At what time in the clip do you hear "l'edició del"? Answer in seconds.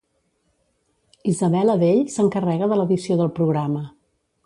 2.83-3.35